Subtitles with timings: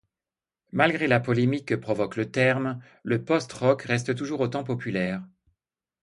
[0.71, 5.21] Malgré la polémique que provoque le terme, le post-rock reste toujours autant populaire.